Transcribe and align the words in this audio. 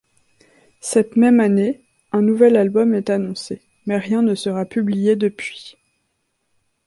Cette 0.79 1.15
même 1.15 1.39
année, 1.39 1.79
un 2.11 2.23
nouvel 2.23 2.57
album 2.57 2.95
est 2.95 3.11
annoncé, 3.11 3.61
mais 3.85 3.97
rien 3.99 4.23
ne 4.23 4.33
sera 4.33 4.65
publié 4.65 5.15
depuis. 5.15 5.77